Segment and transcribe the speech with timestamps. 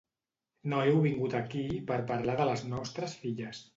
[0.71, 3.63] No heu vingut aquí per parlar de les nostres filles.